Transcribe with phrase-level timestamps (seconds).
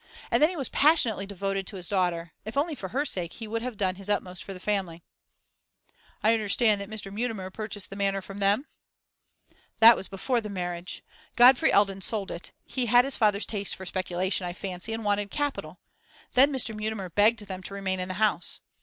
[0.31, 3.47] And then he was passionately devoted to his daughter; if only for her sake, he
[3.47, 5.03] would have done his utmost for the family.'
[6.23, 7.13] 'I understand that Mr.
[7.13, 8.65] Mutimer purchased the Manor from them?'
[9.79, 11.03] 'That was before the marriage.
[11.35, 15.29] Godfrey Eldon sold it; he had his father's taste for speculation, I fancy, and wanted
[15.29, 15.79] capital.
[16.33, 16.75] Then Mr.
[16.75, 18.59] Mutimer begged them to remain in the house.